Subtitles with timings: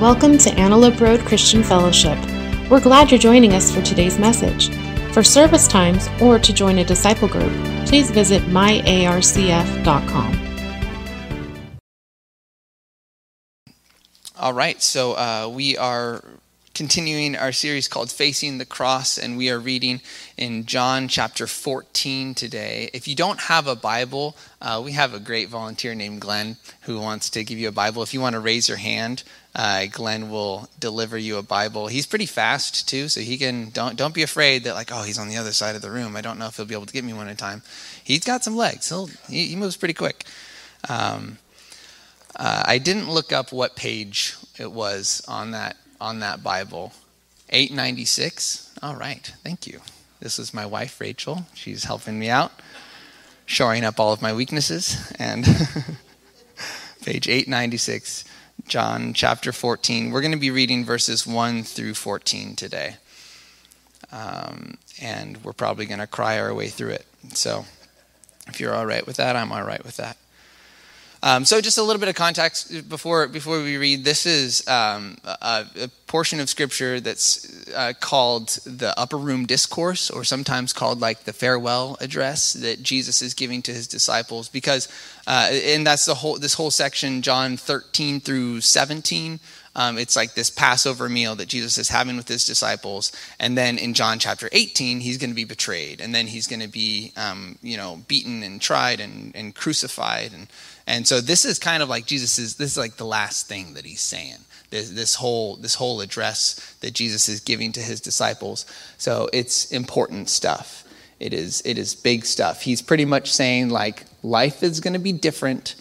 [0.00, 2.16] Welcome to Antelope Road Christian Fellowship.
[2.70, 4.70] We're glad you're joining us for today's message.
[5.12, 7.52] For service times or to join a disciple group,
[7.84, 8.94] please visit myarcf.com.
[14.38, 16.22] All right, so uh, we are
[16.78, 20.00] continuing our series called Facing the Cross, and we are reading
[20.36, 22.88] in John chapter 14 today.
[22.92, 27.00] If you don't have a Bible, uh, we have a great volunteer named Glenn who
[27.00, 28.04] wants to give you a Bible.
[28.04, 29.24] If you want to raise your hand,
[29.58, 31.88] uh, Glenn will deliver you a Bible.
[31.88, 35.18] He's pretty fast too, so he can don't don't be afraid that like oh he's
[35.18, 36.14] on the other side of the room.
[36.14, 37.62] I don't know if he'll be able to get me one at a time.
[38.04, 38.88] He's got some legs.
[38.88, 40.24] He'll he, he moves pretty quick.
[40.88, 41.38] Um,
[42.36, 46.92] uh, I didn't look up what page it was on that on that Bible.
[47.50, 48.74] 896.
[48.80, 49.80] All right, thank you.
[50.20, 51.46] This is my wife Rachel.
[51.54, 52.52] She's helping me out,
[53.44, 55.12] shoring up all of my weaknesses.
[55.18, 55.44] And
[57.02, 58.24] page 896.
[58.66, 60.10] John chapter 14.
[60.10, 62.96] We're going to be reading verses 1 through 14 today.
[64.10, 67.06] Um, and we're probably going to cry our way through it.
[67.34, 67.64] So
[68.46, 70.16] if you're all right with that, I'm all right with that.
[71.22, 74.04] Um, so, just a little bit of context before before we read.
[74.04, 80.10] This is um, a, a, portion of scripture that's uh, called the Upper Room Discourse,
[80.10, 84.48] or sometimes called like the farewell address that Jesus is giving to his disciples.
[84.48, 84.88] Because,
[85.26, 89.40] uh, and that's the whole this whole section, John 13 through 17.
[89.78, 93.78] Um, it's like this Passover meal that Jesus is having with his disciples, and then
[93.78, 97.12] in John chapter 18, he's going to be betrayed, and then he's going to be,
[97.16, 100.48] um, you know, beaten and tried and, and crucified, and
[100.88, 103.74] and so this is kind of like Jesus is this is like the last thing
[103.74, 104.38] that he's saying.
[104.70, 108.64] This, this whole this whole address that Jesus is giving to his disciples.
[108.96, 110.84] So it's important stuff.
[111.20, 112.62] It is it is big stuff.
[112.62, 115.74] He's pretty much saying like life is going to be different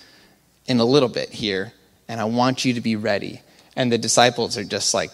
[0.65, 1.71] in a little bit here
[2.09, 3.41] and I want you to be ready.
[3.77, 5.11] And the disciples are just like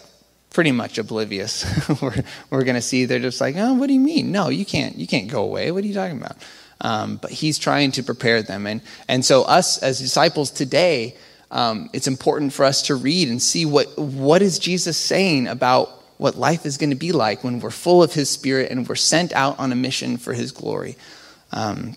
[0.50, 1.64] pretty much oblivious.
[2.02, 4.32] we're we're going to see they're just like, "Oh, what do you mean?
[4.32, 5.70] No, you can't you can't go away.
[5.70, 6.36] What are you talking about?"
[6.84, 8.66] Um, but he's trying to prepare them.
[8.66, 11.16] And, and so, us as disciples today,
[11.50, 15.88] um, it's important for us to read and see what, what is Jesus saying about
[16.18, 18.94] what life is going to be like when we're full of his spirit and we're
[18.96, 20.96] sent out on a mission for his glory.
[21.52, 21.96] Um,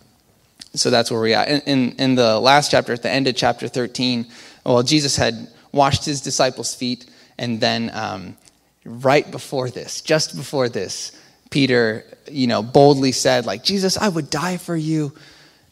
[0.73, 1.43] so that's where we're.
[1.43, 4.27] In, in, in, the last chapter, at the end of chapter 13,
[4.65, 7.05] well, Jesus had washed his disciples' feet,
[7.37, 8.37] and then um,
[8.85, 11.16] right before this, just before this,
[11.57, 15.11] Peter, you know, boldly said, like, Jesus, I would die for you.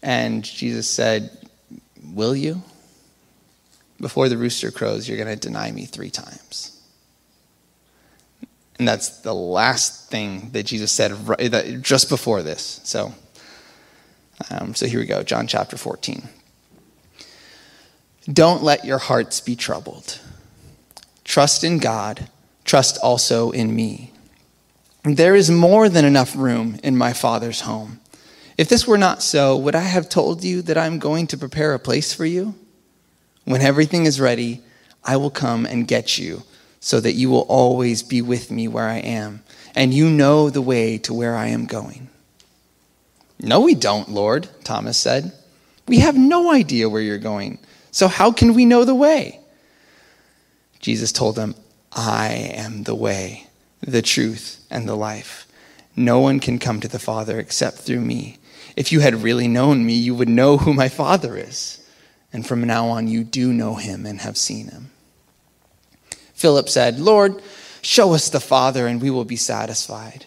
[0.02, 1.30] And Jesus said,
[2.04, 2.64] Will you?
[4.00, 6.82] Before the rooster crows, you're going to deny me three times.
[8.80, 12.82] And that's the last thing that Jesus said right, just before this.
[12.84, 13.14] So,
[14.50, 16.28] um, so here we go, John chapter 14.
[18.34, 20.20] Don't let your hearts be troubled.
[21.24, 22.28] Trust in God,
[22.64, 24.14] trust also in me.
[25.08, 28.00] There is more than enough room in my Father's home.
[28.58, 31.76] If this were not so, would I have told you that I'm going to prepare
[31.76, 32.56] a place for you?
[33.44, 34.64] When everything is ready,
[35.04, 36.42] I will come and get you,
[36.80, 39.44] so that you will always be with me where I am,
[39.76, 42.10] and you know the way to where I am going.
[43.40, 45.34] No, we don't, Lord, Thomas said.
[45.88, 47.60] We have no idea where you're going,
[47.92, 49.40] so how can we know the way?
[50.80, 51.54] Jesus told them,
[51.92, 53.45] I am the way
[53.86, 55.48] the truth, and the life.
[55.96, 58.38] No one can come to the Father except through me.
[58.76, 61.82] If you had really known me, you would know who my Father is.
[62.34, 64.92] And from now on, you do know him and have seen him.
[66.34, 67.42] Philip said, Lord,
[67.82, 70.26] show us the Father, and we will be satisfied.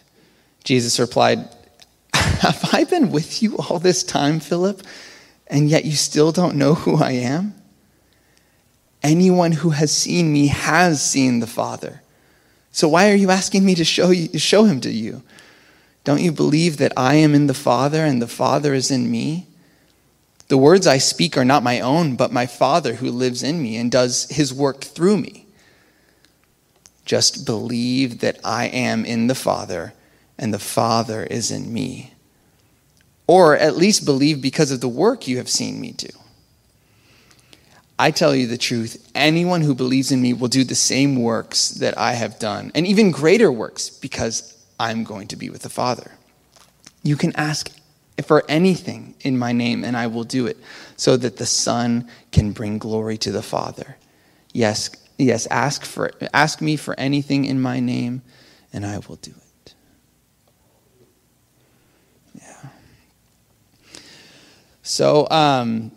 [0.64, 1.48] Jesus replied,
[2.14, 4.82] Have I been with you all this time, Philip,
[5.48, 7.54] and yet you still don't know who I am?
[9.02, 12.02] Anyone who has seen me has seen the Father.
[12.72, 15.22] So why are you asking me to show, you, show him to you?
[16.04, 19.46] Don't you believe that I am in the Father and the Father is in me?
[20.48, 23.76] The words I speak are not my own, but my Father who lives in me
[23.76, 25.46] and does his work through me.
[27.04, 29.92] Just believe that I am in the Father
[30.38, 32.14] and the Father is in me.
[33.26, 36.08] Or at least believe because of the work you have seen me do.
[37.98, 41.70] I tell you the truth, anyone who believes in me will do the same works
[41.70, 45.68] that I have done, and even greater works, because I'm going to be with the
[45.68, 46.12] Father.
[47.02, 47.70] You can ask
[48.24, 50.58] for anything in my name, and I will do it,
[50.96, 53.96] so that the Son can bring glory to the Father.
[54.52, 58.22] Yes, yes, ask, for, ask me for anything in my name,
[58.72, 59.32] and I will do
[59.64, 59.74] it.
[62.40, 62.68] Yeah.
[64.82, 65.90] So, um,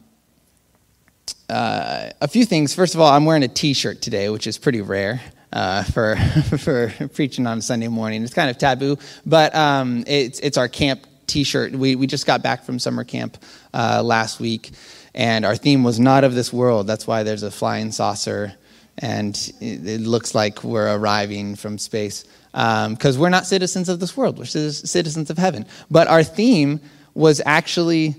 [1.52, 2.74] uh, a few things.
[2.74, 5.22] First of all, I'm wearing a T-shirt today, which is pretty rare.
[5.54, 6.16] Uh, for
[6.58, 11.06] for preaching on Sunday morning, it's kind of taboo, but um, it's it's our camp
[11.28, 11.74] T-shirt.
[11.74, 13.38] We we just got back from summer camp
[13.74, 14.72] uh, last week,
[15.14, 16.88] and our theme was not of this world.
[16.88, 18.54] That's why there's a flying saucer,
[19.00, 24.00] and it, it looks like we're arriving from space because um, we're not citizens of
[24.00, 24.38] this world.
[24.38, 25.66] We're citizens of heaven.
[25.90, 26.80] But our theme
[27.14, 28.16] was actually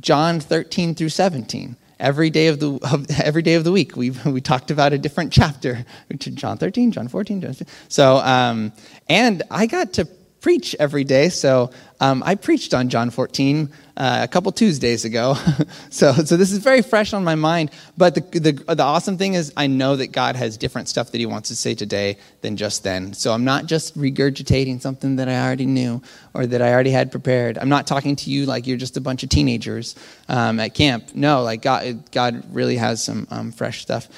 [0.00, 3.96] John 13 through 17 every day of the of, every day of the week.
[3.96, 5.86] We we talked about a different chapter,
[6.18, 7.74] John 13, John 14, John 15.
[7.88, 8.72] So um,
[9.08, 10.08] and I got to
[10.42, 11.28] preach every day.
[11.28, 15.36] So um, I preached on John 14 uh, a couple Tuesdays ago.
[15.90, 17.70] so, so this is very fresh on my mind.
[17.96, 21.18] But the, the, the awesome thing is, I know that God has different stuff that
[21.18, 23.14] He wants to say today than just then.
[23.14, 26.02] So I'm not just regurgitating something that I already knew
[26.34, 27.56] or that I already had prepared.
[27.56, 29.94] I'm not talking to you like you're just a bunch of teenagers
[30.28, 31.14] um, at camp.
[31.14, 34.08] No, like God, God really has some um, fresh stuff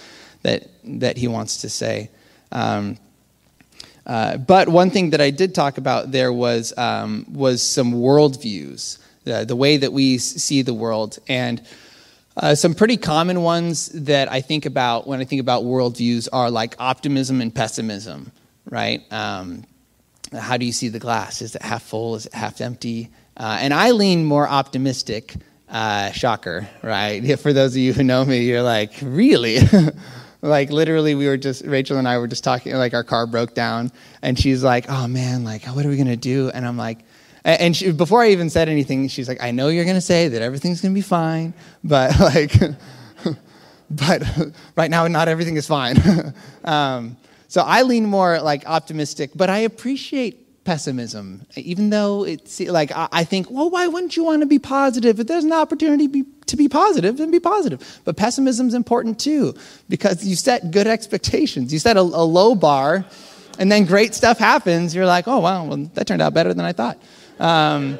[0.40, 2.10] that, that He wants to say.
[2.50, 2.96] Um,
[4.06, 8.98] uh, but one thing that I did talk about there was, um, was some worldviews,
[9.24, 11.18] the, the way that we see the world.
[11.26, 11.62] And
[12.36, 16.50] uh, some pretty common ones that I think about when I think about worldviews are
[16.50, 18.32] like optimism and pessimism,
[18.68, 19.00] right?
[19.12, 19.64] Um,
[20.32, 21.40] how do you see the glass?
[21.40, 22.16] Is it half full?
[22.16, 23.10] Is it half empty?
[23.36, 25.34] Uh, and I lean more optimistic.
[25.66, 27.38] Uh, shocker, right?
[27.40, 29.58] For those of you who know me, you're like, really?
[30.44, 33.54] like literally we were just rachel and i were just talking like our car broke
[33.54, 33.90] down
[34.22, 36.50] and she's like oh man like what are we to do?
[36.52, 36.98] And i'm like
[37.44, 40.42] and she, before i even said anything she's like i know you're to say that
[40.42, 42.52] everything's to be fine but like
[43.90, 44.22] but
[44.76, 45.96] right now not everything is fine.
[46.64, 52.90] Um, so i lean more like optimistic but i appreciate pessimism even though it's like
[52.94, 56.24] i think well why wouldn't you want to be positive if there's an opportunity be
[56.46, 58.00] to be positive and be positive.
[58.04, 59.54] But pessimism is important too
[59.88, 61.72] because you set good expectations.
[61.72, 63.04] You set a, a, low bar,
[63.58, 64.94] and then great stuff happens.
[64.94, 66.98] You're like, oh wow, well that turned out better than I thought.
[67.38, 67.98] Um,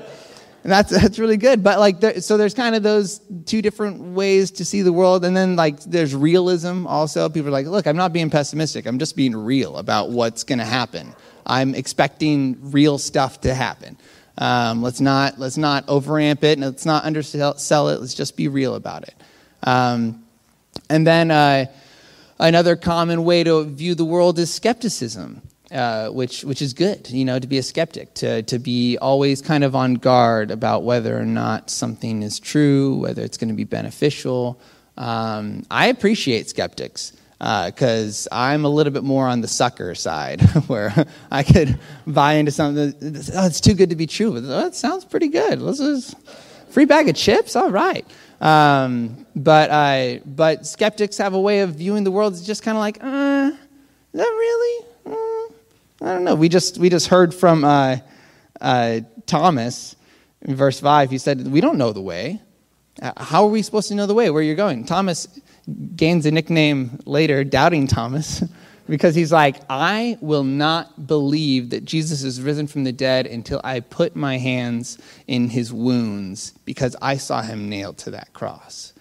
[0.63, 1.63] and that's that's really good.
[1.63, 5.25] But like, there, so there's kind of those two different ways to see the world,
[5.25, 7.29] and then like there's realism also.
[7.29, 8.87] People are like, look, I'm not being pessimistic.
[8.87, 11.15] I'm just being real about what's going to happen.
[11.47, 13.97] I'm expecting real stuff to happen.
[14.37, 18.01] Um, let's not let's not overamp it and let's not undersell it.
[18.01, 19.15] Let's just be real about it.
[19.63, 20.25] Um,
[20.91, 21.67] and then uh,
[22.39, 27.09] another common way to view the world is skepticism, uh, which which is good.
[27.11, 30.83] You know, to be a skeptic, to to be always kind of on guard about
[30.83, 34.61] whether or not something is true, whether it's going to be beneficial.
[34.97, 40.41] Um, I appreciate skeptics because uh, I'm a little bit more on the sucker side,
[40.67, 42.95] where I could buy into something.
[43.35, 44.33] oh, it's too good to be true.
[44.33, 45.61] But oh, that sounds pretty good.
[45.61, 46.15] Let's just
[46.71, 47.57] free bag of chips.
[47.57, 48.07] All right.
[48.41, 52.77] Um, but I, but skeptics have a way of viewing the world as just kind
[52.77, 53.51] of like, uh,
[54.13, 54.87] is that really?
[55.07, 55.55] Uh,
[56.05, 56.35] I don't know.
[56.35, 57.99] We just we just heard from uh,
[58.61, 59.97] uh, Thomas
[60.43, 61.11] in verse five.
[61.11, 62.41] He said, "We don't know the way.
[63.01, 64.31] Uh, how are we supposed to know the way?
[64.31, 65.27] Where you're going?" Thomas
[65.97, 68.43] gains a nickname later, Doubting Thomas,
[68.89, 73.61] because he's like, I will not believe that Jesus is risen from the dead until
[73.65, 78.93] I put my hands in his wounds because I saw him nailed to that cross.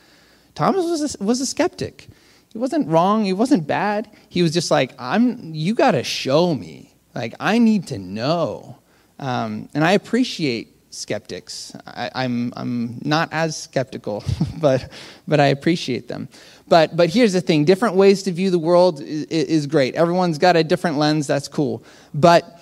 [0.56, 2.08] Thomas was a, was a skeptic.
[2.52, 4.10] He wasn't wrong, he wasn't bad.
[4.30, 6.94] He was just like, I'm, you got to show me.
[7.16, 8.78] Like, I need to know.
[9.20, 11.76] Um, and I appreciate skeptics.
[11.86, 14.24] I, am I'm, I'm not as skeptical,
[14.62, 14.92] but,
[15.28, 16.30] but I appreciate them.
[16.68, 19.96] But, but here's the thing different ways to view the world is, is great.
[19.96, 21.84] Everyone's got a different lens, that's cool.
[22.14, 22.60] But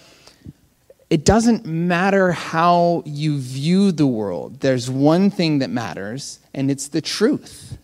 [1.10, 6.88] it doesn't matter how you view the world, there's one thing that matters, and it's
[6.88, 7.78] the truth.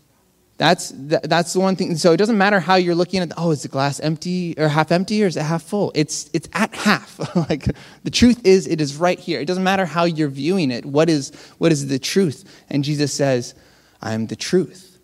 [0.58, 1.96] That's, that's the one thing.
[1.98, 4.92] So it doesn't matter how you're looking at, oh, is the glass empty or half
[4.92, 5.92] empty or is it half full?
[5.94, 7.36] It's, it's at half.
[7.50, 7.68] like
[8.04, 9.40] the truth is, it is right here.
[9.40, 10.84] It doesn't matter how you're viewing it.
[10.84, 12.64] What is, what is the truth?
[12.70, 13.54] And Jesus says,
[14.02, 14.98] I am the truth.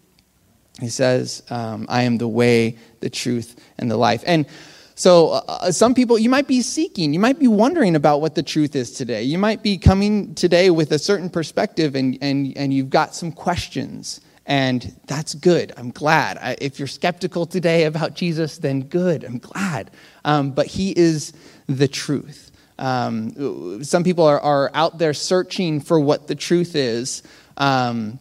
[0.80, 4.24] He says, um, I am the way, the truth, and the life.
[4.26, 4.48] And
[4.96, 8.34] so, uh, uh, some people, you might be seeking, you might be wondering about what
[8.34, 9.22] the truth is today.
[9.22, 13.32] You might be coming today with a certain perspective and, and, and you've got some
[13.32, 14.20] questions.
[14.46, 15.72] And that's good.
[15.78, 16.38] I'm glad.
[16.38, 19.24] I, if you're skeptical today about Jesus, then good.
[19.24, 19.92] I'm glad.
[20.26, 21.34] Um, but he is
[21.68, 22.52] the truth.
[22.78, 27.24] Um, some people are, are out there searching for what the truth is.
[27.58, 28.20] Um,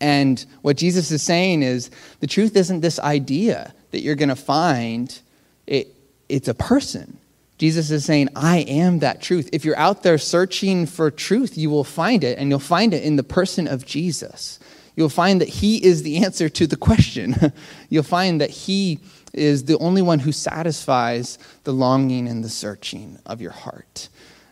[0.00, 4.36] and what Jesus is saying is the truth isn't this idea that you're going to
[4.36, 5.18] find,
[5.66, 5.88] it,
[6.28, 7.16] it's a person.
[7.58, 9.48] Jesus is saying, I am that truth.
[9.52, 13.02] If you're out there searching for truth, you will find it, and you'll find it
[13.02, 14.58] in the person of Jesus.
[14.96, 17.52] You'll find that He is the answer to the question.
[17.88, 18.98] you'll find that He
[19.32, 24.08] is the only one who satisfies the longing and the searching of your heart.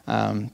[0.07, 0.51] Um,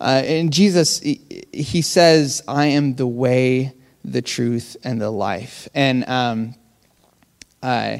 [0.00, 3.72] uh, and Jesus, he, says, I am the way,
[4.04, 5.68] the truth, and the life.
[5.74, 6.54] And um,
[7.62, 7.98] uh,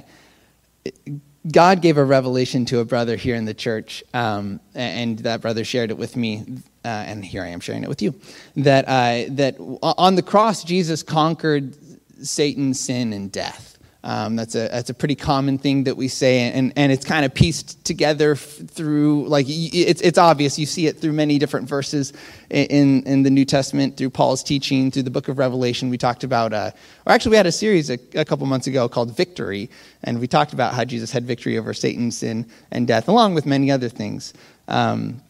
[1.50, 5.64] God gave a revelation to a brother here in the church, um, and that brother
[5.64, 6.44] shared it with me,
[6.84, 8.14] uh, and here I am sharing it with you.
[8.56, 11.76] That, uh, that on the cross, Jesus conquered
[12.22, 13.74] Satan, sin, and death.
[14.04, 17.24] Um, that's a that's a pretty common thing that we say, and, and it's kind
[17.24, 20.58] of pieced together f- through like it's it's obvious.
[20.58, 22.12] You see it through many different verses
[22.50, 25.88] in in the New Testament, through Paul's teaching, through the Book of Revelation.
[25.88, 26.72] We talked about, uh,
[27.06, 29.70] or actually, we had a series a, a couple months ago called Victory,
[30.02, 33.46] and we talked about how Jesus had victory over Satan, sin, and death, along with
[33.46, 34.34] many other things.
[34.68, 35.22] Um,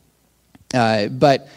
[0.74, 1.48] uh, but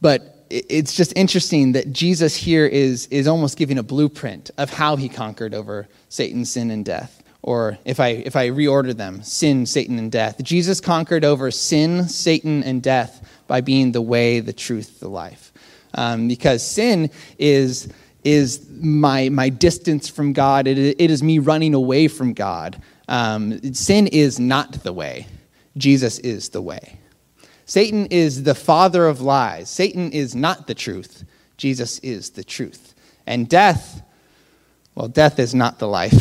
[0.00, 4.96] but it's just interesting that Jesus here is, is almost giving a blueprint of how
[4.96, 7.22] he conquered over Satan, sin, and death.
[7.42, 10.42] Or if I, if I reorder them, sin, Satan, and death.
[10.42, 15.52] Jesus conquered over sin, Satan, and death by being the way, the truth, the life.
[15.94, 21.74] Um, because sin is, is my, my distance from God, it, it is me running
[21.74, 22.80] away from God.
[23.08, 25.26] Um, sin is not the way,
[25.76, 26.98] Jesus is the way.
[27.66, 29.70] Satan is the father of lies.
[29.70, 31.24] Satan is not the truth.
[31.56, 32.94] Jesus is the truth.
[33.26, 34.02] And death,
[34.94, 36.14] well, death is not the life.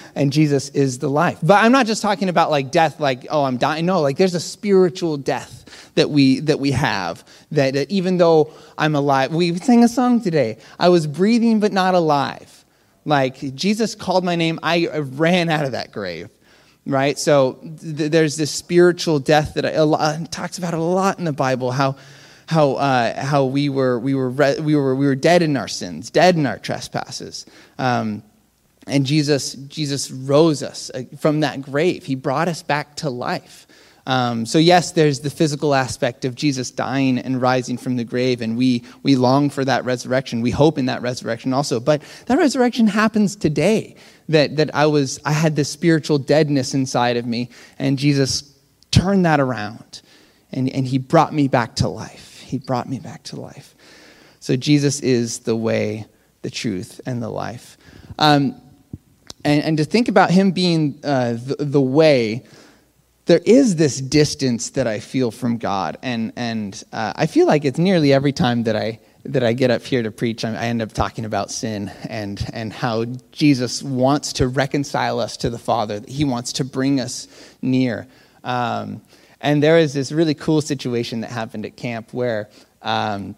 [0.14, 1.38] and Jesus is the life.
[1.42, 3.86] But I'm not just talking about like death, like, oh, I'm dying.
[3.86, 7.24] No, like there's a spiritual death that we that we have.
[7.52, 10.58] That, that even though I'm alive, we sang a song today.
[10.78, 12.64] I was breathing but not alive.
[13.04, 16.30] Like Jesus called my name, I ran out of that grave
[16.86, 17.18] right?
[17.18, 21.70] So th- there's this spiritual death that lot, talks about a lot in the Bible.
[21.70, 21.96] How
[22.48, 25.68] how uh, how we were we were re- we were we were dead in our
[25.68, 27.44] sins, dead in our trespasses.
[27.78, 28.22] Um,
[28.86, 32.06] and Jesus Jesus rose us uh, from that grave.
[32.06, 33.66] He brought us back to life.
[34.06, 38.40] Um, so yes, there's the physical aspect of Jesus dying and rising from the grave,
[38.40, 40.40] and we we long for that resurrection.
[40.40, 41.78] We hope in that resurrection also.
[41.80, 43.96] But that resurrection happens today
[44.28, 48.54] that, that I was I had this spiritual deadness inside of me, and Jesus
[48.90, 50.02] turned that around
[50.52, 52.40] and, and he brought me back to life.
[52.40, 53.74] He brought me back to life.
[54.40, 56.06] So Jesus is the way,
[56.42, 57.76] the truth, and the life.
[58.18, 58.60] Um,
[59.44, 62.44] and, and to think about him being uh, the, the way,
[63.26, 65.98] there is this distance that I feel from God.
[66.02, 69.70] And, and uh, I feel like it's nearly every time that I that I get
[69.70, 74.34] up here to preach, I end up talking about sin and, and how Jesus wants
[74.34, 76.00] to reconcile us to the Father.
[76.08, 77.28] He wants to bring us
[77.60, 78.06] near.
[78.42, 79.02] Um,
[79.40, 82.48] and there is this really cool situation that happened at camp where
[82.82, 83.36] um,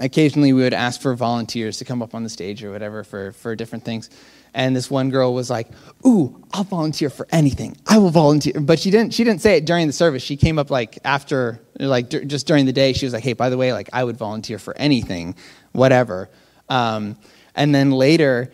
[0.00, 3.32] occasionally we would ask for volunteers to come up on the stage or whatever for,
[3.32, 4.10] for different things
[4.54, 5.68] and this one girl was like,
[6.06, 7.76] "Ooh, I'll volunteer for anything.
[7.86, 9.12] I will volunteer." But she didn't.
[9.12, 10.22] She didn't say it during the service.
[10.22, 12.92] She came up like after, like just during the day.
[12.92, 15.34] She was like, "Hey, by the way, like I would volunteer for anything,
[15.72, 16.30] whatever."
[16.68, 17.18] Um,
[17.56, 18.52] and then later,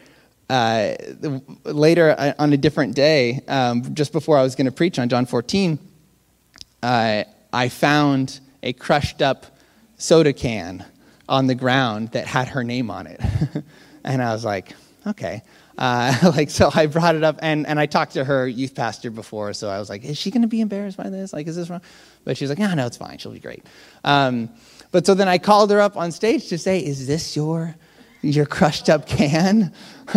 [0.49, 0.95] uh,
[1.65, 5.09] later uh, on a different day, um, just before I was going to preach on
[5.09, 5.79] John 14,
[6.83, 9.47] uh, I found a crushed up
[9.97, 10.85] soda can
[11.31, 13.21] on the ground that had her name on it,
[14.05, 14.75] and I was like,
[15.07, 15.43] "Okay."
[15.81, 19.11] Uh, like so i brought it up and, and i talked to her youth pastor
[19.11, 19.55] before.
[19.55, 21.33] So i was like is she going to be embarrassed by this?
[21.33, 21.81] Like is this wrong?
[22.23, 23.17] But she's like yeah no it's fine.
[23.17, 23.65] She'll be great.
[24.05, 24.51] Um,
[24.93, 27.75] but so then i called her up on stage to say is this your
[28.21, 29.73] your crushed up can?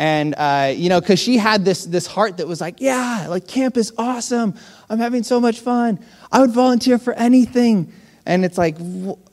[0.00, 3.48] And uh, you know because she had this this heart that was like yeah like
[3.48, 4.54] camp is awesome.
[4.88, 5.98] I'm having so much fun.
[6.30, 7.92] I would volunteer for anything
[8.28, 8.76] and it's like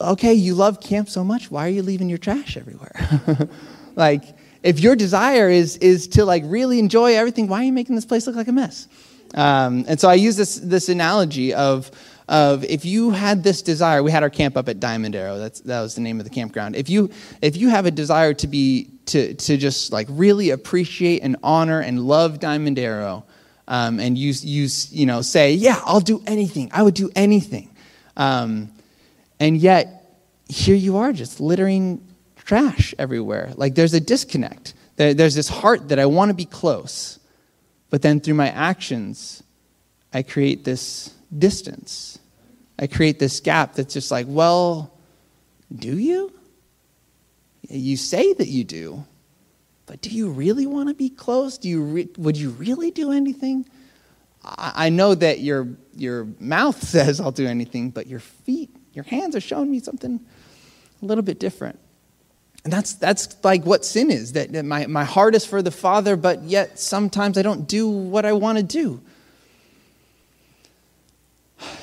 [0.01, 2.95] okay you love camp so much why are you leaving your trash everywhere
[3.95, 4.35] like
[4.65, 8.03] if your desire is, is to like really enjoy everything, why are you making this
[8.03, 8.87] place look like a mess?
[9.35, 11.91] Um, and so I use this, this analogy of,
[12.27, 15.37] of if you had this desire, we had our camp up at Diamond Arrow.
[15.37, 16.75] That's, that was the name of the campground.
[16.75, 17.11] If you,
[17.43, 21.81] if you have a desire to be, to, to just like really appreciate and honor
[21.81, 23.23] and love Diamond Arrow,
[23.67, 26.71] um, and you, you, you know, say, yeah, I'll do anything.
[26.73, 27.69] I would do anything.
[28.17, 28.71] Um,
[29.39, 33.51] and yet, here you are just littering trash everywhere.
[33.55, 34.73] Like there's a disconnect.
[34.95, 37.19] there's this heart that I want to be close,
[37.89, 39.43] but then through my actions,
[40.13, 42.19] I create this distance.
[42.77, 44.93] I create this gap that's just like, well,
[45.73, 46.31] do you?
[47.69, 49.03] You say that you do,
[49.85, 51.57] but do you really want to be close?
[51.57, 53.65] Do you re- would you really do anything?
[54.43, 59.03] I, I know that your, your mouth says I'll do anything, but your feet, your
[59.05, 60.19] hands are showing me something
[61.01, 61.79] a little bit different.
[62.63, 66.15] And that's, that's like what sin is that, my, my heart is for the Father,
[66.15, 69.01] but yet sometimes I don't do what I want to do.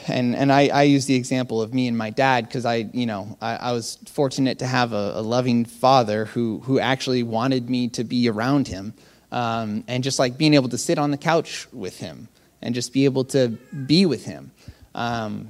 [0.09, 3.07] And, and I, I use the example of me and my dad because I, you
[3.07, 7.71] know, I, I, was fortunate to have a, a, loving father who, who actually wanted
[7.71, 8.95] me to be around him.
[9.31, 12.29] Um, and just like being able to sit on the couch with him
[12.61, 13.49] and just be able to
[13.87, 14.51] be with him.
[14.95, 15.49] Um,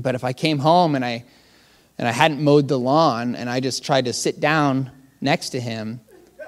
[0.00, 1.24] but if I came home and I,
[1.98, 4.90] and I hadn't mowed the lawn and I just tried to sit down
[5.20, 6.00] next to him,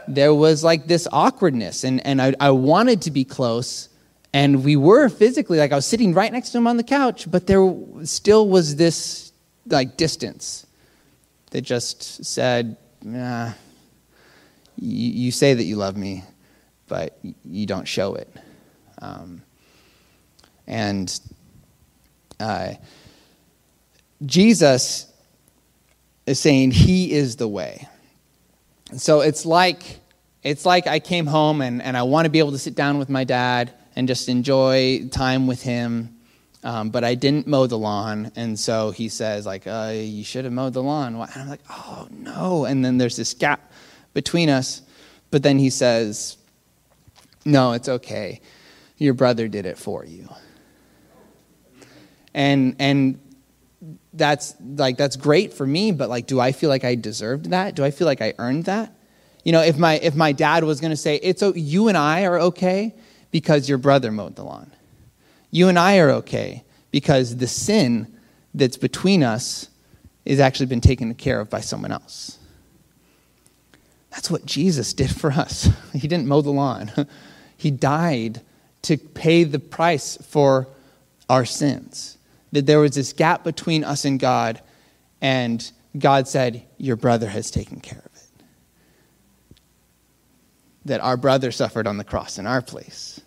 [0.07, 1.85] there was like this awkwardness.
[1.85, 3.89] And, and I, I wanted to be close.
[4.33, 7.31] And we were physically, like I was sitting right next to him on the couch,
[7.31, 9.33] but there still was this
[9.67, 10.67] like distance
[11.51, 13.53] that just said, nah,
[14.77, 16.25] you, you say that you love me,
[16.87, 18.29] but you don't show it.
[19.03, 19.43] Um,
[20.67, 21.21] and
[22.39, 22.75] uh,
[24.25, 25.07] Jesus
[26.27, 27.89] is saying he is the way.
[28.91, 30.01] And So it's like
[30.43, 32.99] it's like I came home and, and I want to be able to sit down
[32.99, 36.17] with my dad and just enjoy time with him.
[36.63, 40.45] Um, but I didn't mow the lawn, and so he says, like, uh, you should
[40.45, 41.15] have mowed the lawn.
[41.15, 42.67] And I'm like, oh no.
[42.67, 43.73] And then there's this gap
[44.13, 44.83] between us.
[45.31, 46.37] But then he says,
[47.47, 48.43] no, it's okay.
[48.99, 50.29] Your brother did it for you.
[52.35, 53.19] And and
[54.13, 57.75] that's like that's great for me but like do i feel like i deserved that?
[57.75, 58.93] Do i feel like i earned that?
[59.45, 62.25] You know if my if my dad was going to say it's you and i
[62.25, 62.95] are okay
[63.31, 64.73] because your brother mowed the lawn.
[65.51, 68.13] You and i are okay because the sin
[68.53, 69.69] that's between us
[70.25, 72.39] is actually been taken care of by someone else.
[74.11, 75.69] That's what jesus did for us.
[75.93, 76.91] He didn't mow the lawn.
[77.57, 78.41] He died
[78.83, 80.67] to pay the price for
[81.29, 82.17] our sins
[82.53, 84.61] that there was this gap between us and God,
[85.21, 88.45] and God said, Your brother has taken care of it.
[90.87, 93.21] That our brother suffered on the cross in our place.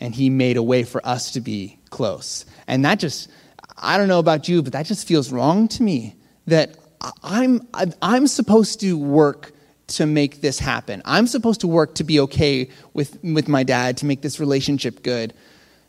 [0.00, 2.44] And he made a way for us to be close.
[2.66, 3.30] And that just,
[3.76, 6.14] I don't know about you, but that just feels wrong to me.
[6.46, 6.76] That
[7.22, 7.66] I'm,
[8.00, 9.52] I'm supposed to work
[9.88, 11.02] to make this happen.
[11.04, 15.02] I'm supposed to work to be okay with, with my dad, to make this relationship
[15.02, 15.32] good.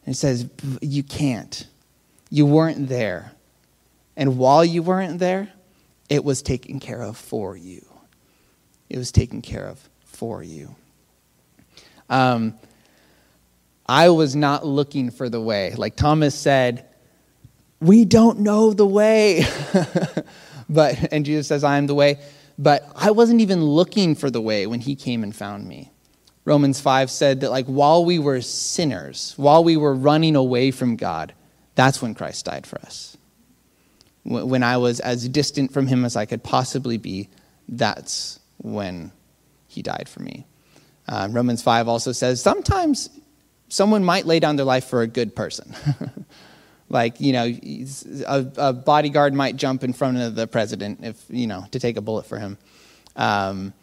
[0.06, 0.50] And it says,
[0.82, 1.68] You can't.
[2.30, 3.32] You weren't there.
[4.16, 5.52] And while you weren't there,
[6.10, 7.86] it was taken care of for you.
[8.90, 10.76] It was taken care of for you.
[12.10, 12.56] Um,
[13.86, 15.74] I was not looking for the way.
[15.76, 16.86] Like Thomas said,
[17.80, 19.46] we don't know the way.
[20.70, 22.20] but and Jesus says, I am the way.
[22.58, 25.92] But I wasn't even looking for the way when he came and found me.
[26.44, 30.96] Romans 5 said that like while we were sinners, while we were running away from
[30.96, 31.34] God,
[31.80, 33.16] that's when Christ died for us.
[34.26, 37.30] When I was as distant from him as I could possibly be,
[37.70, 39.14] that's when
[39.70, 40.46] he died for me.
[41.08, 43.10] Uh, Romans 5 also says sometimes
[43.70, 45.74] someone might lay down their life for a good person.
[46.90, 47.46] like, you know,
[48.28, 51.96] a, a, bodyguard might jump in front of the president if, you know, to take
[51.96, 52.58] a bullet for him.
[53.16, 53.74] Um,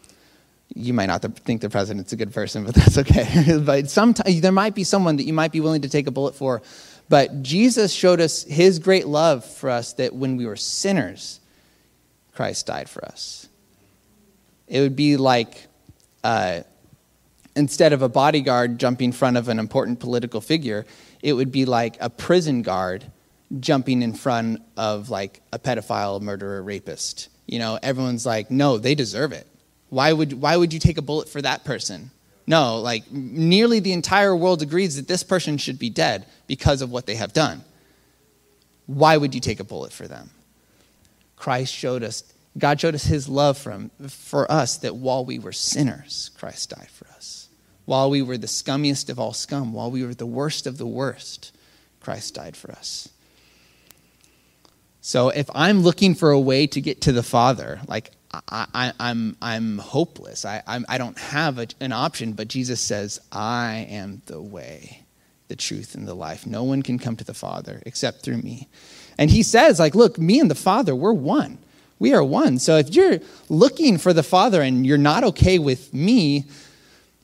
[0.74, 3.59] you might not think the president's a good person, but that's okay.
[3.64, 6.35] but sometimes there might be someone that you might be willing to take a bullet
[6.35, 6.61] for
[7.08, 11.40] but Jesus showed us his great love for us that when we were sinners,
[12.32, 13.48] Christ died for us.
[14.66, 15.68] It would be like
[16.24, 16.62] uh,
[17.54, 20.84] instead of a bodyguard jumping in front of an important political figure,
[21.22, 23.04] it would be like a prison guard
[23.60, 27.28] jumping in front of like a pedophile, murderer, rapist.
[27.46, 29.46] You know, everyone's like, no, they deserve it.
[29.88, 32.10] Why would, why would you take a bullet for that person?
[32.46, 36.90] No, like nearly the entire world agrees that this person should be dead because of
[36.90, 37.64] what they have done.
[38.87, 40.30] Why would you take a bullet for them?
[41.35, 42.22] Christ showed us,
[42.56, 46.90] God showed us his love from, for us that while we were sinners, Christ died
[46.90, 47.48] for us.
[47.85, 50.87] While we were the scummiest of all scum, while we were the worst of the
[50.87, 51.52] worst,
[52.00, 53.09] Christ died for us.
[55.00, 58.11] So if I'm looking for a way to get to the Father, like
[58.48, 60.44] I, am I'm, I'm hopeless.
[60.44, 65.04] I, I'm, I don't have a, an option, but Jesus says, I am the way,
[65.48, 66.46] the truth, and the life.
[66.46, 68.68] No one can come to the Father except through me.
[69.18, 71.58] And he says, like, look, me and the Father, we're one.
[71.98, 72.58] We are one.
[72.58, 76.44] So if you're looking for the Father and you're not okay with me,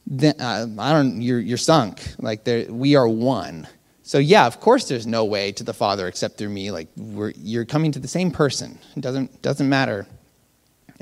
[0.06, 1.20] then uh, I don't.
[1.22, 2.02] You're you're sunk.
[2.18, 3.68] Like we are one.
[4.02, 6.70] So yeah, of course, there's no way to the Father except through me.
[6.70, 8.78] Like you're coming to the same person.
[8.96, 10.06] It doesn't doesn't matter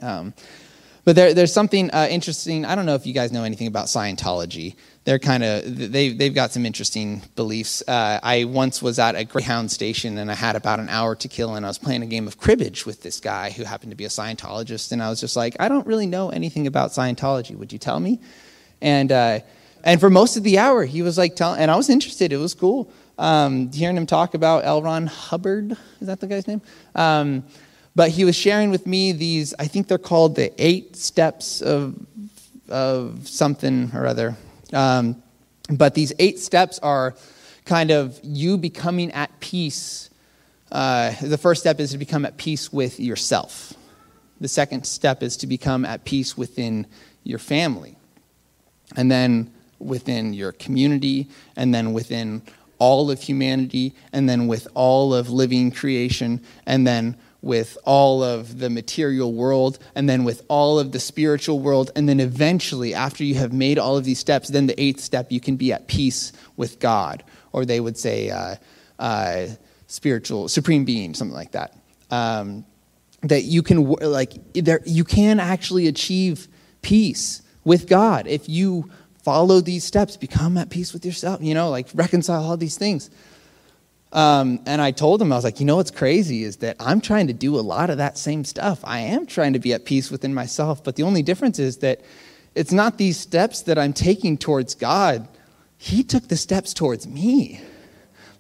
[0.03, 0.35] um,
[1.05, 2.65] but there, there's something uh, interesting.
[2.65, 4.77] I don't know if you guys know anything about Scientology.
[5.05, 7.83] they're kind of they they've got some interesting beliefs.
[7.89, 11.29] Uh, I once was at a Greyhound station and I had about an hour to
[11.29, 13.97] kill, and I was playing a game of cribbage with this guy who happened to
[13.97, 17.57] be a Scientologist, and I was just like, I don't really know anything about Scientology.
[17.57, 18.21] Would you tell me?
[18.83, 19.41] And uh,
[19.83, 22.33] and for most of the hour, he was like, tell, and I was interested.
[22.33, 24.83] It was cool um, hearing him talk about L.
[24.83, 25.77] Ron Hubbard.
[26.01, 26.63] Is that the guy's name?
[26.95, 27.45] Um,
[27.95, 29.55] but he was sharing with me these.
[29.59, 31.95] I think they're called the eight steps of
[32.69, 34.37] of something or other.
[34.73, 35.23] Um,
[35.69, 37.15] but these eight steps are
[37.65, 40.11] kind of you becoming at peace.
[40.71, 43.75] Uh, the first step is to become at peace with yourself.
[44.41, 46.87] The second step is to become at peace within
[47.25, 47.97] your family.
[48.97, 52.43] And then within your community, and then within
[52.79, 58.59] all of humanity, and then with all of living creation, and then with all of
[58.59, 61.91] the material world, and then with all of the spiritual world.
[61.97, 65.33] And then eventually, after you have made all of these steps, then the eighth step,
[65.33, 67.25] you can be at peace with God.
[67.53, 68.57] Or they would say uh,
[68.99, 69.47] uh,
[69.87, 71.77] spiritual, supreme being, something like that.
[72.11, 72.65] Um,
[73.23, 76.49] that you can, like, there, you can actually achieve
[76.83, 78.91] peace with God if you
[79.23, 83.11] follow these steps, become at peace with yourself, you know, like reconcile all these things.
[84.13, 87.01] Um, and I told him, I was like, you know what's crazy is that I'm
[87.01, 88.81] trying to do a lot of that same stuff.
[88.83, 92.01] I am trying to be at peace within myself, but the only difference is that
[92.55, 95.29] it's not these steps that I'm taking towards God.
[95.79, 97.61] He took the steps towards me.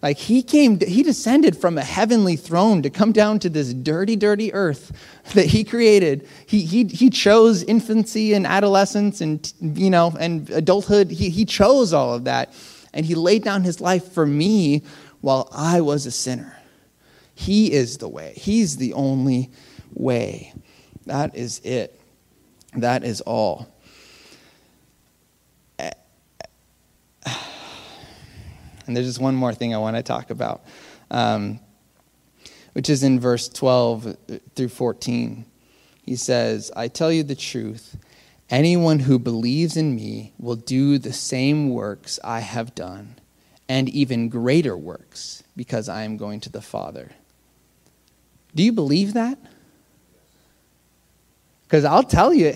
[0.02, 4.16] Like he came, he descended from a heavenly throne to come down to this dirty,
[4.16, 4.92] dirty earth
[5.34, 6.26] that he created.
[6.46, 11.10] He, he, he chose infancy and adolescence and, you know, and adulthood.
[11.10, 12.54] He, he chose all of that.
[12.92, 14.82] And he laid down his life for me
[15.20, 16.56] while I was a sinner.
[17.34, 19.50] He is the way, He's the only
[19.92, 20.52] way.
[21.06, 22.00] That is it.
[22.74, 23.68] That is all.
[28.86, 30.64] And there's just one more thing I want to talk about,
[31.12, 31.60] um,
[32.72, 34.16] which is in verse 12
[34.56, 35.44] through 14.
[36.02, 37.96] He says, I tell you the truth.
[38.48, 43.19] Anyone who believes in me will do the same works I have done
[43.70, 47.12] and even greater works because I am going to the Father.
[48.52, 49.38] Do you believe that?
[51.62, 52.48] Because I'll tell you,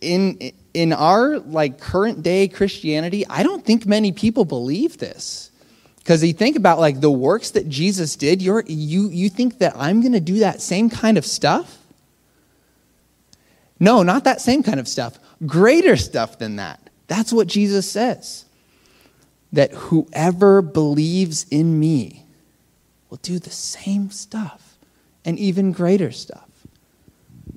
[0.00, 5.50] in, in our like current day Christianity, I don't think many people believe this.
[5.98, 9.76] Because you think about like the works that Jesus did, you're, you, you think that
[9.76, 11.76] I'm going to do that same kind of stuff?
[13.78, 15.18] No, not that same kind of stuff.
[15.44, 16.80] Greater stuff than that.
[17.06, 18.46] That's what Jesus says
[19.52, 22.24] that whoever believes in me
[23.08, 24.76] will do the same stuff
[25.24, 26.48] and even greater stuff.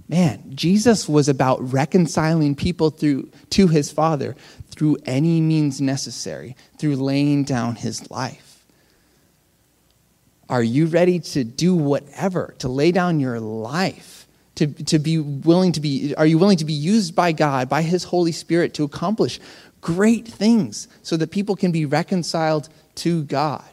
[0.08, 4.36] Man, Jesus was about reconciling people through to his Father
[4.70, 8.66] through any means necessary, through laying down his life.
[10.50, 15.72] Are you ready to do whatever, to lay down your life, to, to be willing
[15.72, 18.84] to be, are you willing to be used by God, by his Holy Spirit to
[18.84, 19.40] accomplish
[19.82, 23.64] great things so that people can be reconciled to God.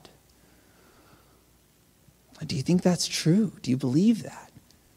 [2.47, 3.53] Do you think that's true?
[3.63, 4.49] Do you believe that?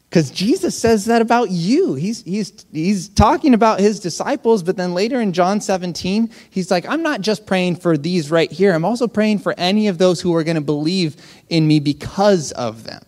[0.08, 1.94] Because Jesus says that about you.
[1.94, 6.86] He's, he's, he's talking about his disciples, but then later in John 17, he's like,
[6.86, 8.74] I'm not just praying for these right here.
[8.74, 11.16] I'm also praying for any of those who are going to believe
[11.48, 13.02] in me because of them.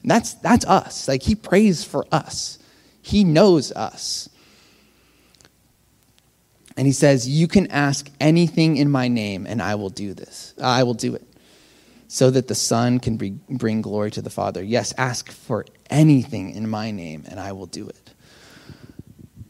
[0.00, 1.06] And that's, that's us.
[1.06, 2.58] Like, he prays for us,
[3.02, 4.30] he knows us.
[6.76, 10.54] And he says, You can ask anything in my name, and I will do this.
[10.60, 11.26] I will do it.
[12.08, 13.16] So that the Son can
[13.48, 14.62] bring glory to the Father.
[14.62, 18.10] Yes, ask for anything in my name, and I will do it.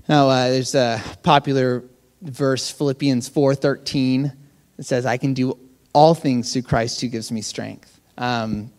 [0.09, 1.85] Now, uh, there's a popular
[2.23, 4.33] verse, Philippians 4.13.
[4.79, 5.59] It says, I can do
[5.93, 8.01] all things through Christ who gives me strength.
[8.19, 8.73] Um,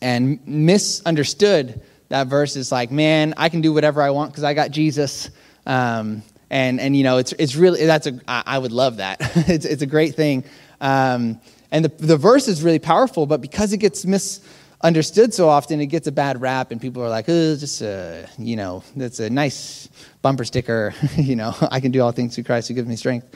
[0.00, 4.54] and misunderstood, that verse is like, man, I can do whatever I want because I
[4.54, 5.30] got Jesus.
[5.66, 9.18] Um, and and you know it's it's really that's a I would love that.
[9.48, 10.44] it's it's a great thing,
[10.80, 13.26] um, and the the verse is really powerful.
[13.26, 17.08] But because it gets misunderstood so often, it gets a bad rap, and people are
[17.08, 19.88] like, "Oh, just a you know, that's a nice
[20.22, 23.26] bumper sticker." you know, I can do all things through Christ who gives me strength.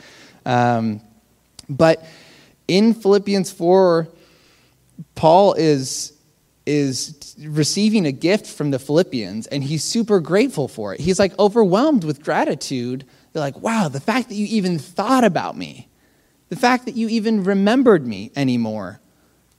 [0.45, 1.01] Um,
[1.69, 2.05] but
[2.67, 4.07] in Philippians four,
[5.15, 6.13] Paul is
[6.65, 10.99] is receiving a gift from the Philippians and he's super grateful for it.
[10.99, 13.05] He's like overwhelmed with gratitude.
[13.31, 15.89] They're like, wow, the fact that you even thought about me,
[16.49, 19.01] the fact that you even remembered me anymore,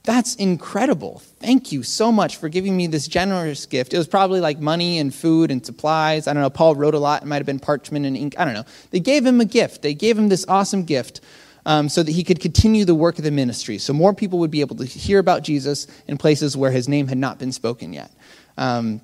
[0.03, 1.21] that's incredible.
[1.39, 3.93] Thank you so much for giving me this generous gift.
[3.93, 6.27] It was probably like money and food and supplies.
[6.27, 6.49] I don't know.
[6.51, 7.23] Paul wrote a lot.
[7.23, 8.35] It might have been parchment and ink.
[8.37, 8.65] I don't know.
[8.91, 9.81] They gave him a gift.
[9.81, 11.21] They gave him this awesome gift
[11.65, 13.77] um, so that he could continue the work of the ministry.
[13.77, 17.07] So more people would be able to hear about Jesus in places where his name
[17.07, 18.11] had not been spoken yet.
[18.57, 19.01] Um,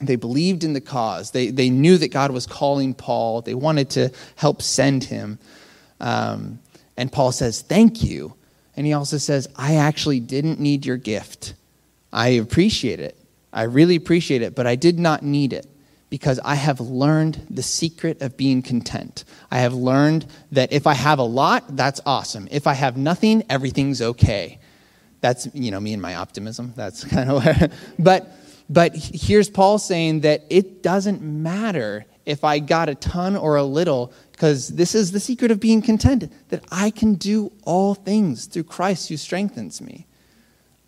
[0.00, 1.30] they believed in the cause.
[1.30, 3.42] They, they knew that God was calling Paul.
[3.42, 5.38] They wanted to help send him.
[6.00, 6.60] Um,
[6.96, 8.34] and Paul says, Thank you.
[8.76, 11.54] And he also says, I actually didn't need your gift.
[12.12, 13.16] I appreciate it.
[13.52, 15.66] I really appreciate it, but I did not need it
[16.08, 19.24] because I have learned the secret of being content.
[19.50, 22.48] I have learned that if I have a lot, that's awesome.
[22.50, 24.58] If I have nothing, everything's okay.
[25.20, 26.72] That's, you know, me and my optimism.
[26.76, 28.32] That's kind of where, but
[28.68, 33.62] but here's Paul saying that it doesn't matter if I got a ton or a
[33.62, 38.46] little, because this is the secret of being content that I can do all things
[38.46, 40.06] through Christ who strengthens me.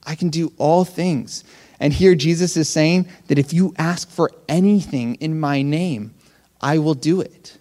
[0.05, 1.45] I can do all things.
[1.81, 6.15] And here Jesus is saying that if you ask for anything in my name,
[6.61, 7.59] I will do it.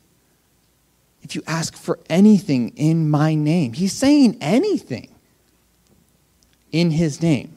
[1.21, 5.09] If you ask for anything in my name, he's saying anything
[6.71, 7.53] in his name.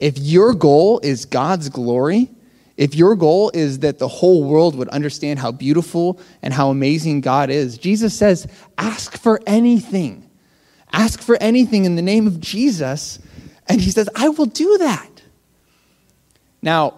[0.00, 2.30] If your goal is God's glory,
[2.76, 7.20] if your goal is that the whole world would understand how beautiful and how amazing
[7.20, 8.46] God is, Jesus says,
[8.78, 10.28] ask for anything.
[10.92, 13.18] Ask for anything in the name of Jesus.
[13.68, 15.22] And he says, I will do that.
[16.62, 16.94] Now,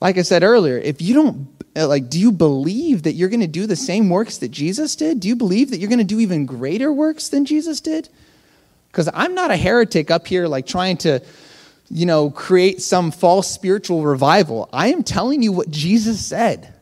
[0.00, 3.40] like I said earlier, if you don't, uh, like, do you believe that you're going
[3.40, 5.20] to do the same works that Jesus did?
[5.20, 8.08] Do you believe that you're going to do even greater works than Jesus did?
[8.90, 11.20] Because I'm not a heretic up here, like, trying to
[11.90, 14.68] you know, create some false spiritual revival.
[14.72, 16.74] I am telling you what Jesus said.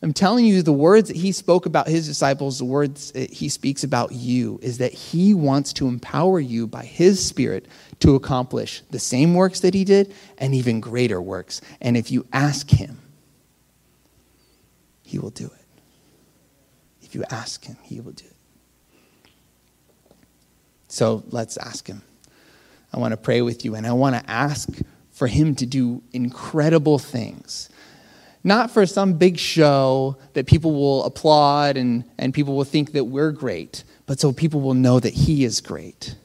[0.00, 3.48] I'm telling you the words that he spoke about his disciples, the words that he
[3.48, 7.66] speaks about you, is that he wants to empower you by his spirit
[8.00, 11.60] to accomplish the same works that he did and even greater works.
[11.80, 13.00] And if you ask him,
[15.02, 15.66] he will do it.
[17.02, 18.36] If you ask him, he will do it.
[20.86, 22.02] So let's ask him.
[22.92, 24.68] I want to pray with you and I want to ask
[25.18, 27.68] for Him to do incredible things.
[28.44, 33.04] Not for some big show that people will applaud and, and people will think that
[33.04, 36.16] we're great, but so people will know that He is great.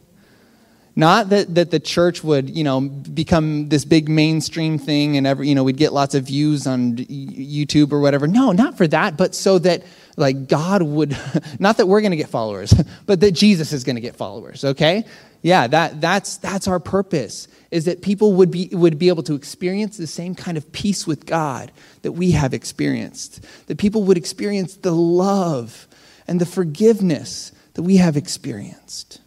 [0.96, 5.50] Not that, that the church would, you know, become this big mainstream thing and every,
[5.50, 8.28] you know, we'd get lots of views on YouTube or whatever.
[8.28, 9.84] No, not for that, but so that
[10.18, 11.18] like God would,
[11.60, 12.74] not that we're going to get followers,
[13.08, 15.04] but that Jesus is going to get followers, okay?
[15.44, 19.36] Yeah, that, that's, that's our purpose, is that people would be, would be able to
[19.36, 23.46] experience the same kind of peace with God that we have experienced.
[23.68, 25.86] That people would experience the love
[26.28, 29.20] and the forgiveness that we have experienced.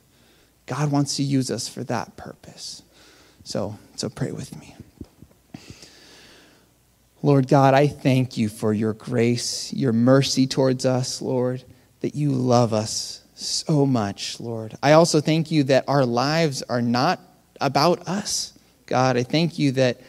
[0.64, 2.82] God wants to use us for that purpose.
[3.44, 4.74] So, so pray with me.
[7.22, 11.62] Lord God, I thank you for your grace, your mercy towards us, Lord,
[12.00, 14.76] that you love us so much, Lord.
[14.82, 17.20] I also thank you that our lives are not
[17.60, 18.58] about us.
[18.86, 20.00] God, I thank you that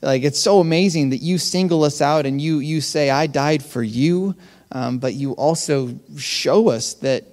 [0.00, 3.62] like it's so amazing that you single us out and you you say I died
[3.62, 4.34] for you,
[4.72, 7.24] um, but you also show us that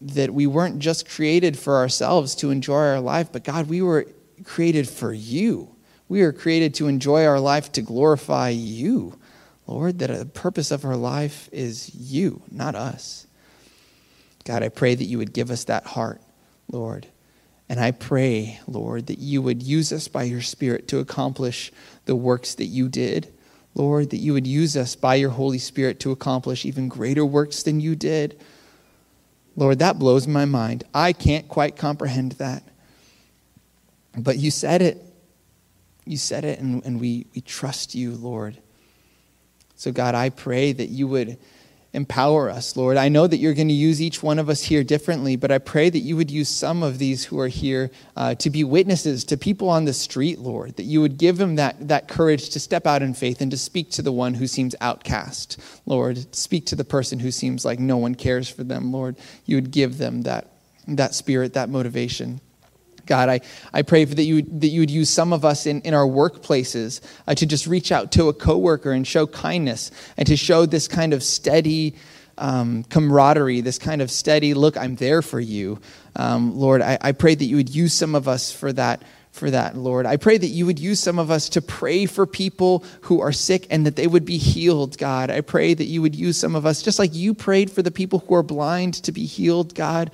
[0.00, 4.06] that we weren't just created for ourselves to enjoy our life, but God, we were
[4.44, 5.74] created for you.
[6.08, 9.18] We are created to enjoy our life to glorify you,
[9.66, 9.98] Lord.
[9.98, 13.25] That the purpose of our life is you, not us.
[14.46, 16.22] God, I pray that you would give us that heart,
[16.70, 17.08] Lord.
[17.68, 21.72] And I pray, Lord, that you would use us by your Spirit to accomplish
[22.04, 23.34] the works that you did.
[23.74, 27.64] Lord, that you would use us by your Holy Spirit to accomplish even greater works
[27.64, 28.40] than you did.
[29.56, 30.84] Lord, that blows my mind.
[30.94, 32.62] I can't quite comprehend that.
[34.16, 35.02] But you said it.
[36.04, 38.56] You said it, and, and we, we trust you, Lord.
[39.74, 41.36] So, God, I pray that you would
[41.96, 42.98] empower us, Lord.
[42.98, 45.56] I know that you're going to use each one of us here differently, but I
[45.56, 49.24] pray that you would use some of these who are here uh, to be witnesses
[49.24, 52.60] to people on the street, Lord, that you would give them that, that courage to
[52.60, 56.36] step out in faith and to speak to the one who seems outcast, Lord.
[56.36, 59.16] Speak to the person who seems like no one cares for them, Lord.
[59.46, 60.48] You would give them that,
[60.86, 62.42] that spirit, that motivation.
[63.06, 63.40] God, I,
[63.72, 67.00] I pray that you, that you would use some of us in, in our workplaces
[67.26, 70.88] uh, to just reach out to a coworker and show kindness and to show this
[70.88, 71.94] kind of steady
[72.38, 75.80] um, camaraderie, this kind of steady, look, I'm there for you.
[76.14, 79.02] Um, Lord, I, I pray that you would use some of us for that
[79.36, 80.06] for that, Lord.
[80.06, 83.32] I pray that you would use some of us to pray for people who are
[83.32, 85.30] sick and that they would be healed, God.
[85.30, 87.90] I pray that you would use some of us, just like you prayed for the
[87.90, 90.10] people who are blind to be healed, God.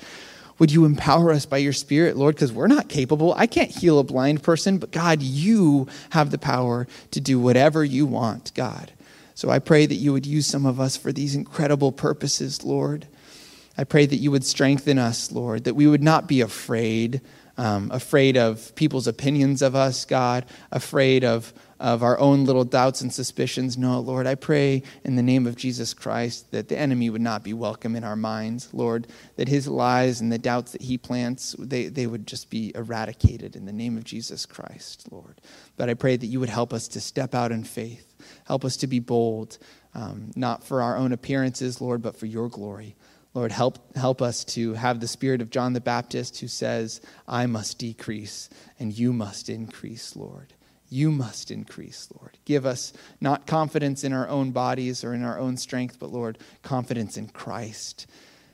[0.63, 2.37] Would you empower us by your Spirit, Lord?
[2.37, 3.35] Because we're not capable.
[3.37, 7.85] I can't heal a blind person, but God, you have the power to do whatever
[7.85, 8.93] you want, God.
[9.35, 13.09] So I pray that you would use some of us for these incredible purposes, Lord.
[13.77, 17.23] I pray that you would strengthen us, Lord, that we would not be afraid,
[17.59, 23.01] um, afraid of people's opinions of us, God, afraid of, of our own little doubts
[23.01, 23.77] and suspicions.
[23.77, 27.43] No, Lord, I pray in the name of Jesus Christ that the enemy would not
[27.43, 31.57] be welcome in our minds, Lord, that his lies and the doubts that he plants,
[31.59, 35.41] they, they would just be eradicated in the name of Jesus Christ, Lord.
[35.77, 38.15] But I pray that you would help us to step out in faith,
[38.47, 39.59] help us to be bold,
[39.93, 42.95] um, not for our own appearances, Lord, but for your glory.
[43.35, 47.47] Lord, help, help us to have the spirit of John the Baptist who says, I
[47.47, 50.55] must decrease and you must increase, Lord.
[50.93, 52.37] You must increase, Lord.
[52.45, 56.37] Give us not confidence in our own bodies or in our own strength, but, Lord,
[56.63, 58.07] confidence in Christ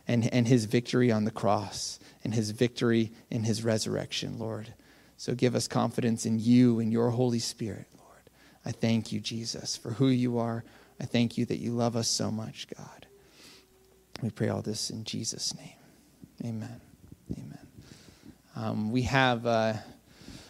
[0.07, 4.72] and, and his victory on the cross and his victory in his resurrection, Lord.
[5.16, 8.31] So give us confidence in you and your Holy Spirit, Lord.
[8.64, 10.62] I thank you, Jesus, for who you are.
[11.01, 13.09] I thank you that you love us so much, God.
[14.22, 15.74] We pray all this in Jesus' name.
[16.44, 16.81] Amen.
[17.33, 17.66] Amen.
[18.55, 19.72] Um, we have uh,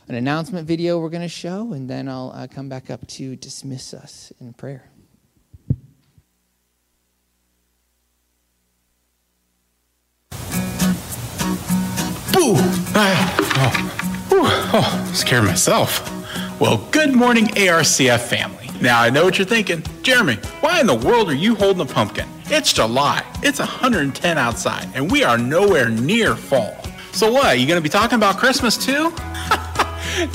[0.09, 3.37] an announcement video we're going to show, and then I'll uh, come back up to
[3.37, 4.91] dismiss us in prayer.
[12.33, 12.55] Boo!
[12.95, 13.37] Ah,
[14.31, 16.15] oh, oh, scared myself.
[16.59, 18.71] Well, good morning, ARCF family.
[18.81, 19.83] Now, I know what you're thinking.
[20.03, 22.29] Jeremy, why in the world are you holding a pumpkin?
[22.47, 23.23] It's July.
[23.43, 26.75] It's 110 outside, and we are nowhere near fall.
[27.13, 27.47] So what?
[27.47, 29.13] Are you going to be talking about Christmas too?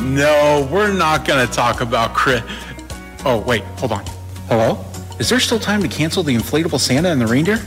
[0.01, 2.43] no, we're not going to talk about Chris.
[3.25, 4.05] Oh, wait, hold on.
[4.47, 4.83] Hello?
[5.19, 7.57] Is there still time to cancel the inflatable Santa and the reindeer?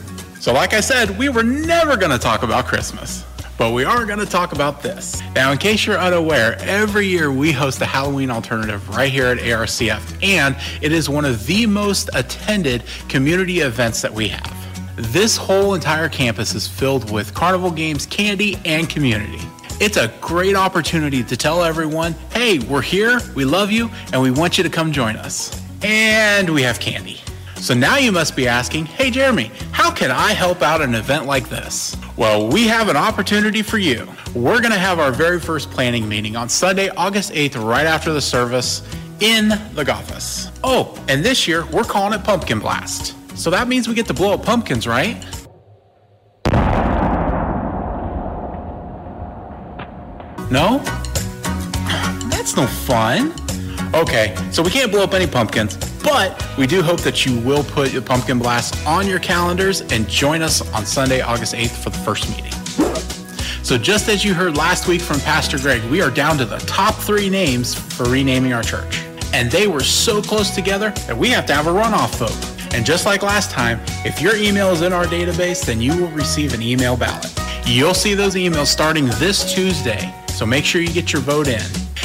[0.40, 3.24] So, like I said, we were never going to talk about Christmas.
[3.58, 5.22] But we are going to talk about this.
[5.34, 9.38] Now, in case you're unaware, every year we host a Halloween alternative right here at
[9.38, 14.52] ARCF, and it is one of the most attended community events that we have.
[15.12, 19.40] This whole entire campus is filled with carnival games, candy, and community.
[19.78, 24.30] It's a great opportunity to tell everyone, hey, we're here, we love you, and we
[24.30, 25.62] want you to come join us.
[25.82, 27.20] And we have candy.
[27.56, 31.26] So now you must be asking, hey Jeremy, how can I help out an event
[31.26, 31.94] like this?
[32.16, 34.08] Well, we have an opportunity for you.
[34.34, 38.14] We're going to have our very first planning meeting on Sunday, August 8th, right after
[38.14, 38.80] the service
[39.20, 40.50] in the office.
[40.64, 43.14] Oh, and this year we're calling it Pumpkin Blast.
[43.38, 45.22] So that means we get to blow up pumpkins, right?
[50.50, 50.78] No?
[52.30, 53.32] That's no fun.
[53.94, 57.64] Okay, so we can't blow up any pumpkins, but we do hope that you will
[57.64, 61.90] put the pumpkin blast on your calendars and join us on Sunday, August 8th for
[61.90, 62.52] the first meeting.
[63.64, 66.58] So, just as you heard last week from Pastor Greg, we are down to the
[66.58, 69.02] top three names for renaming our church.
[69.32, 72.74] And they were so close together that we have to have a runoff vote.
[72.74, 76.10] And just like last time, if your email is in our database, then you will
[76.12, 77.32] receive an email ballot.
[77.66, 81.62] You'll see those emails starting this Tuesday, so make sure you get your vote in.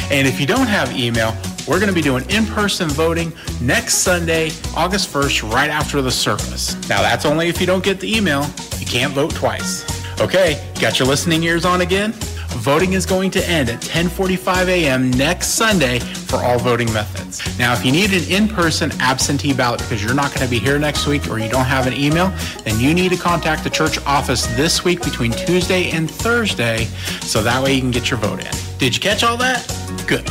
[0.09, 1.35] And if you don't have email,
[1.67, 6.11] we're going to be doing in person voting next Sunday, August 1st, right after the
[6.11, 6.73] service.
[6.87, 8.45] Now, that's only if you don't get the email.
[8.79, 9.83] You can't vote twice.
[10.21, 12.13] Okay, got your listening ears on again?
[12.57, 15.11] Voting is going to end at 10:45 a.m.
[15.11, 17.41] next Sunday for all voting methods.
[17.57, 20.77] Now, if you need an in-person absentee ballot because you're not going to be here
[20.77, 22.31] next week or you don't have an email,
[22.63, 26.85] then you need to contact the church office this week between Tuesday and Thursday
[27.21, 28.51] so that way you can get your vote in.
[28.77, 29.65] Did you catch all that?
[30.07, 30.29] Good.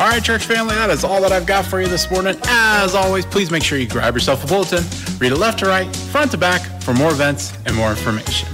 [0.00, 2.34] All right, church family, that is all that I've got for you this morning.
[2.44, 4.82] As always, please make sure you grab yourself a bulletin,
[5.18, 8.48] read it left to right, front to back for more events and more information.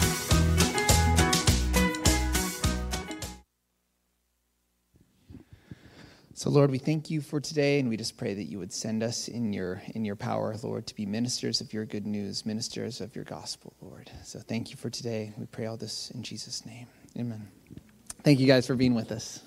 [6.47, 9.03] So Lord, we thank you for today and we just pray that you would send
[9.03, 13.01] us in your in your power, Lord, to be ministers of your good news, ministers
[13.01, 14.13] of your gospel, Lord.
[14.23, 15.33] So thank you for today.
[15.37, 16.87] We pray all this in Jesus name.
[17.19, 17.49] Amen.
[18.23, 19.41] Thank you guys for being with us.